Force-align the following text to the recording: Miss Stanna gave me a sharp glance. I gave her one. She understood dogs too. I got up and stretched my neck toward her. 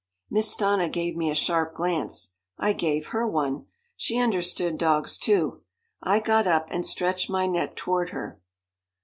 Miss 0.31 0.51
Stanna 0.55 0.89
gave 0.91 1.15
me 1.15 1.29
a 1.29 1.35
sharp 1.35 1.75
glance. 1.75 2.37
I 2.57 2.73
gave 2.73 3.09
her 3.09 3.27
one. 3.27 3.67
She 3.95 4.17
understood 4.17 4.79
dogs 4.79 5.15
too. 5.15 5.61
I 6.01 6.19
got 6.19 6.47
up 6.47 6.65
and 6.71 6.83
stretched 6.83 7.29
my 7.29 7.45
neck 7.45 7.75
toward 7.75 8.09
her. 8.09 8.41